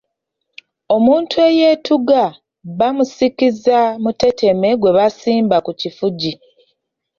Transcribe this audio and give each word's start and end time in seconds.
Omuntu 0.95 1.35
eyeetuga 1.47 2.21
bamusikiza 2.79 3.79
muteteme 4.03 4.69
gwe 4.79 4.91
basimba 4.97 5.57
ku 5.65 5.71
kifugi. 5.81 6.33